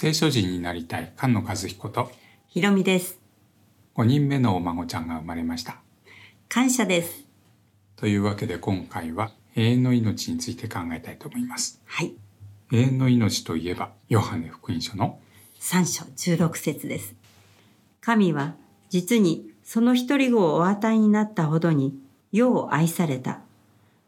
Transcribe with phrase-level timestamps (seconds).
[0.00, 2.10] 聖書人になりたい菅野和彦と
[2.46, 3.20] ひろみです。
[3.96, 5.76] 5人目のお孫ちゃんが生まれました。
[6.48, 7.26] 感謝です。
[7.96, 11.82] というわけで今回は永遠の命について考えたいと思います。
[11.84, 12.14] はい。
[12.72, 15.18] 永遠の命といえば、ヨハネ福音書の？
[15.58, 17.14] 三章十六節です。
[18.00, 18.54] 神は
[18.88, 21.94] 実にその一人子をお与えになったほどに
[22.32, 23.40] 世を愛された。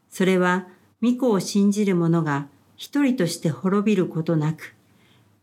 [0.09, 0.69] それは
[1.02, 4.74] 御子を信じる者が一人として滅びることなく、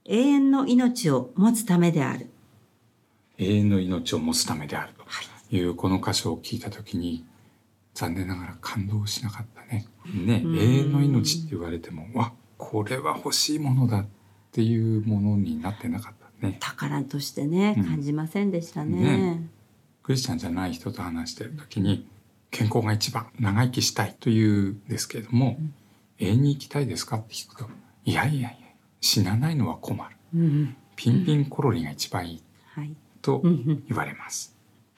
[0.05, 2.29] 永遠の命を持つためである。
[3.37, 4.93] 永遠の命を持つためである
[5.49, 7.25] というこの箇所を聞いたときに、
[7.93, 9.85] 残念ながら感動しなかったね。
[10.13, 14.07] ね、うん永遠の命って言われても、わ、これは欲しいものだっ
[14.51, 16.57] ていうものになってなかったね。
[16.59, 19.01] 宝としてねうん、感じませんでしたね。
[19.01, 19.49] ね
[20.03, 22.07] クリスチャンじゃない人と話してる時に
[22.51, 25.57] 健康が一番長生きしたいというんですけれども、
[26.17, 27.69] 永遠に生きたいですかって聞くと
[28.05, 28.58] いやいやいや
[29.01, 30.75] 死なないのは困るうんうん。
[30.95, 32.93] ピンピンコロリが一番いいはい。
[33.21, 33.83] とうんうん。
[33.87, 34.55] 言われます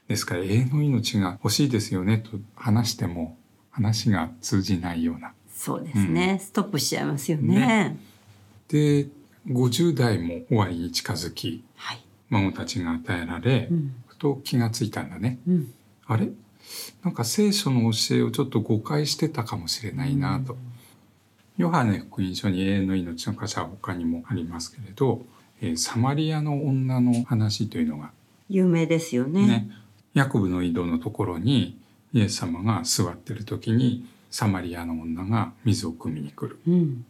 [0.08, 3.38] ですから永遠の命が欲しいですよねと話しても
[3.70, 6.40] 話が通じないようなそうですね。
[6.42, 7.56] ストップしちゃいますよね。
[7.56, 8.00] ね
[8.68, 9.08] で
[9.48, 12.04] 50代も終わりに近づきはい。
[12.30, 13.94] 孫たちが与えられ、うん。
[14.08, 15.74] ふと気がついたんだねうん。
[16.08, 16.30] あれ？
[17.04, 20.58] なんか聖書の教えをちょっと誤解してたかもしれないなと。
[21.62, 25.22] ヨハネ福音書に永遠の命の箇所は他にもありますけれど、
[25.62, 28.12] えーサマリアの女の話というのが
[28.50, 29.46] 有名ですよね。
[29.46, 29.70] ね、
[30.16, 31.80] ヤコブの井戸のところに
[32.14, 36.60] イエス様が座ってる時にサマリアの女が水を汲みに来る。
[36.68, 37.06] うん。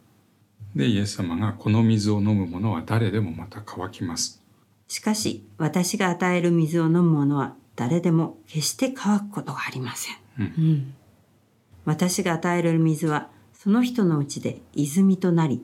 [0.76, 4.42] で、イエス様がこの水を飲む者は誰でもまた乾きます。
[4.90, 10.16] しかし、私が与える水を飲む者は誰でも決して乾くことがありません。
[10.40, 10.94] うんうん
[11.84, 13.31] 私が与える水は、
[13.64, 15.64] その人のうちで泉となり、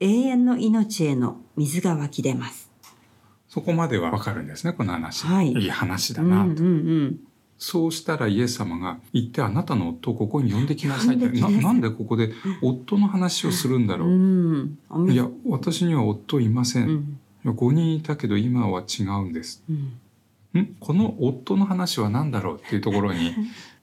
[0.00, 2.70] 永遠の命への水が湧き出ます。
[3.50, 5.26] そこまではわかるんですね、この話。
[5.26, 6.64] はいい話だうんなと。
[6.64, 7.20] うんうん。
[7.58, 14.78] そうしたらイエス様が行ってあなたの夫をここに呼んできなさいってなななんでここで夫の話をするんだろう、うん。
[15.10, 17.20] いや私には夫いません、いうん。
[17.44, 20.60] や5人いたけど今は違うんですうん。
[20.62, 20.76] ん？
[20.80, 23.34] この夫の話は何だろうっていうところに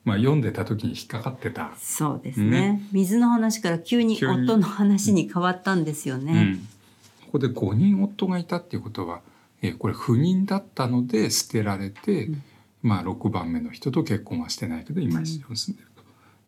[0.05, 2.49] まあ読んでた時に引っかかってた、そうですね。
[2.49, 6.43] ね水の話から急に夫の話に変わったんですようね。
[6.43, 6.57] ん、
[7.25, 9.21] ここで5人夫がいたっていうことは、
[9.61, 12.43] えーこれ不妊だったので捨てられて、うん。
[12.83, 15.89] まあ6番目の人と結婚はしてないけど今一緒に住んでる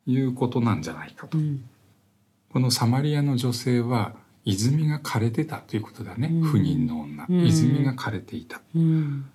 [0.05, 1.37] ということなんじゃないかと。
[1.37, 1.67] うん。
[2.53, 6.41] このサマリアの女性は泉が枯れてたということだね、うん。
[6.43, 7.45] 不妊の女、うん。
[7.47, 8.61] 泉が枯れていた。
[8.75, 9.25] うん。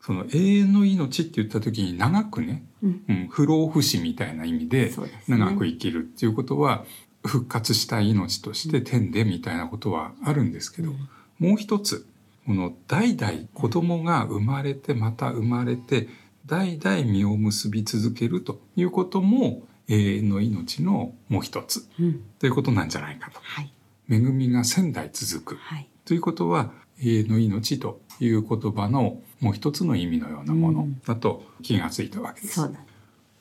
[0.00, 3.04] その永遠の命って言った時に長くね、うん。
[3.08, 4.92] うん、不老不死みたいな意味で。
[5.28, 6.84] 長く生きるっていうことは
[7.24, 10.92] 復活した命として天でみたいなことはあるんですけど、
[11.38, 12.06] もう一つ
[12.46, 16.08] この代々子供が生まれてまた生まれて
[16.46, 22.22] 代々実を結び続けるということも永遠の命のもう一つうん。
[22.38, 23.38] ということなんじゃないかと。
[23.42, 23.72] はい。
[24.08, 25.88] 恵みが千代続くはい。
[26.06, 26.72] ということは
[27.02, 32.54] 永遠の命という言葉のもう一つの意味のようなものだと気がついたわけです。
[32.54, 32.80] そうだ。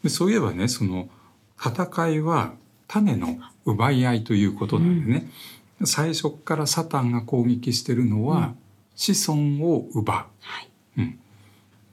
[0.04, 1.10] でそういえばねその
[1.62, 2.54] 戦いは
[2.88, 5.30] 種の奪い合いということなんでね、
[5.84, 8.54] 最初からサタンが攻撃してるのは
[8.96, 10.28] 子孫を奪は
[10.62, 10.70] い。
[10.98, 11.20] う、うん、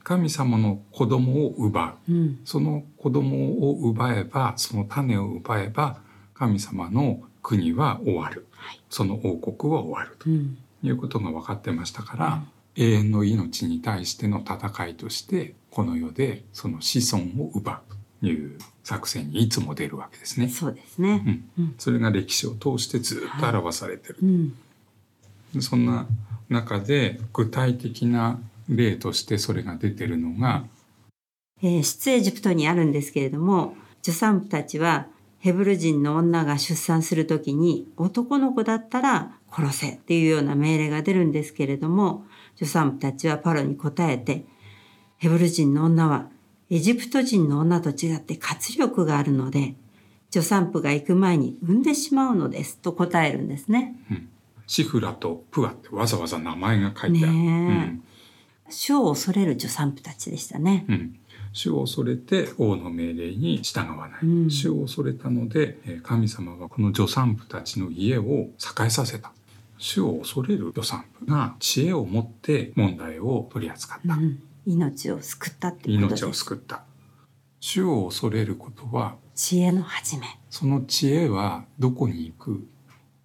[0.03, 2.39] 神様の子供を奪ううん。
[2.45, 5.99] その子供を奪えばその種を奪えば
[6.33, 8.81] 神様の国は終わるはい。
[8.89, 10.57] その王国は終わるとうん。
[10.83, 12.43] いうことが分かってましたから、
[12.77, 20.47] 永遠の命に対しての戦いとしてこの世でその子孫を奪うという作戦にいつも出るわけですね。
[20.47, 21.43] そうですね。
[21.57, 21.75] うんうん。
[21.77, 24.17] そそれが歴史を通してずっと表されてる。
[24.21, 24.53] うん。
[25.59, 26.07] そんな
[26.49, 28.39] 中で具体的な
[28.69, 30.63] 例としてそれが出てるのが、
[31.61, 35.07] えー出エジプトにあるんですけれども、助産婦たちは
[35.39, 42.25] ヘブル人の女が出産するときに男の子だったら殺せっていうような命令が出るんですけれども、
[42.55, 44.45] 助産婦たちはパロに答えて、
[45.17, 46.29] ヘブル人の女は
[46.69, 49.73] エジプト人の女と違って活力があるので、
[50.29, 53.95] 助産婦が行く前に産んでしまうのですと答えるんですね。
[54.67, 57.33] シフラとプアってわざわざ名前が書いてある。
[57.33, 58.01] ね
[58.69, 60.85] 主を恐れる助産婦たちでしたね。
[60.87, 60.93] うん。
[60.93, 61.19] うん
[61.53, 64.49] 主を恐れて王の命令に従わない、うん。
[64.51, 69.31] 主を恐れたのでえー神様はこの助産婦たちの家を栄えさせた
[69.77, 76.15] 主を恐れる助産婦が知恵を持って問題を取り扱った、うん命を救ったっていうこと。
[76.15, 76.83] 命を救った
[77.61, 80.25] 主を恐れることは知恵の始め。
[80.49, 82.67] その知恵はどこに行く？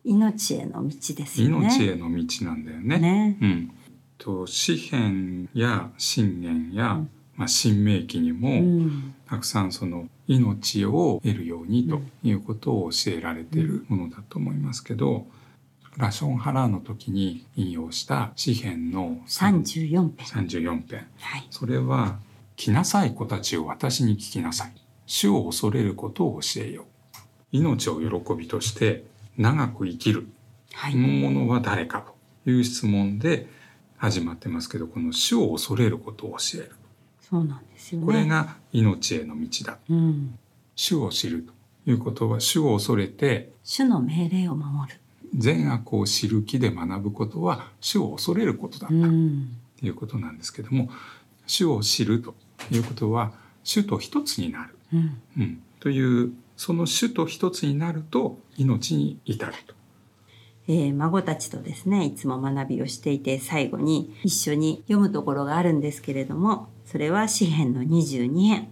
[0.04, 1.66] 命への道ですよね。
[1.66, 2.98] 命への道なんだよね。
[2.98, 3.38] ね。
[3.40, 3.72] うん、
[4.18, 9.14] と詩篇や信玄や、うんまあ、新明記にも、うん。
[9.26, 15.26] たくさんその命を得るようにということを教えられているものだと思いますけど、
[15.96, 20.26] ラションハラーの時に引用した詩篇の三十四編。
[20.26, 21.46] 34編はい。
[21.50, 22.18] それは
[22.56, 24.72] 「来なさい子たちを私に聞きなさい」
[25.06, 26.86] 「主を恐れることを教えよう」
[27.52, 29.04] 「命を喜びとして
[29.36, 30.28] 長く生きる
[30.72, 30.92] はい。
[30.92, 32.00] そのものは誰か
[32.44, 33.48] という質問で
[33.98, 36.72] 始まってますけどこの主を恐れることを教える
[37.20, 38.06] そうなんですよね。
[38.06, 40.38] これが命への道だうん。
[40.74, 45.01] 主を知るということは主を恐れて主の命令を守る。
[45.36, 49.56] 善悪を知る気で学ぶことは主を恐れることだとうん。
[49.82, 50.90] いうことなんですけども
[51.46, 52.34] 主を知ると
[52.70, 53.32] いうことは
[53.64, 55.20] 主と一つになる、うん。
[55.38, 59.74] うん、というその主と一つになると命に至ると。
[60.68, 68.68] えー孫たちとですねいつも学びをしていて最後に一緒に読むところがあるんですけれどもそれは詩編の22編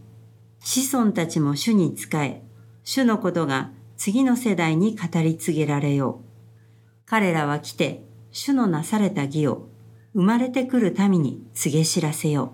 [0.60, 2.42] 子孫たちも主に仕え
[2.84, 6.29] 主のことが次の世代に語り継げられよう
[7.10, 9.66] 彼らは来て主のなされた義を
[10.14, 12.52] 生まれてくる民に告げ知らせよ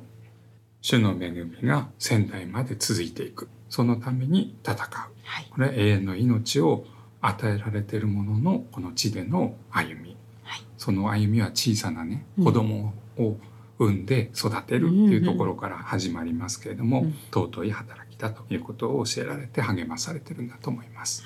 [0.80, 3.50] 主の恵みが仙台まで続いていく。
[3.68, 4.78] そのために戦う。
[4.78, 4.80] う、
[5.24, 5.48] はい。
[5.50, 6.86] これは永遠の命を
[7.20, 10.64] 与えられているもののこの地での歩み、はい。
[10.78, 12.44] その歩みは小さなねうん。
[12.44, 13.36] 子供を
[13.78, 17.14] 産んで育てるっていうところから始まりますけれども、うん。
[17.30, 21.24] 尊い働きだということを教えられて励まされてるんだと思います。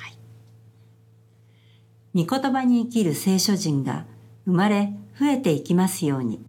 [2.12, 4.04] 御言葉に生きる聖書人が
[4.44, 6.40] 生まれ増えていきますように。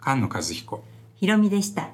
[0.00, 0.82] 菅野和彦。
[1.16, 1.90] ひろみでした。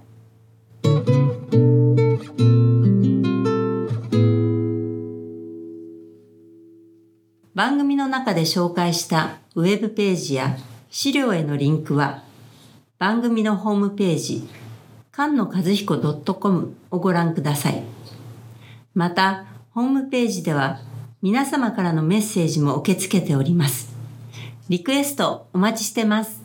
[7.55, 10.57] 番組の中で紹介したウェブページや
[10.91, 12.23] 資料へのリンクは
[12.99, 14.49] 番組のホームページ
[15.13, 15.99] 菅野和彦
[16.35, 17.83] .com をご覧ください。
[18.95, 20.81] また、ホームページでは
[21.25, 23.89] 皆様からのメッセージも受け付けております。
[24.69, 26.44] リクエストお待ちしてます。